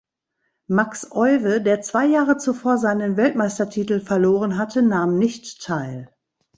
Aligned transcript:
Max 0.65 1.11
Euwe, 1.11 1.61
der 1.61 1.81
zwei 1.81 2.07
Jahre 2.07 2.37
zuvor 2.39 2.79
seinen 2.79 3.17
Weltmeistertitel 3.17 3.99
verloren 3.99 4.57
hatte, 4.57 4.81
nahm 4.81 5.19
nicht 5.19 5.61
teil. 5.63 6.11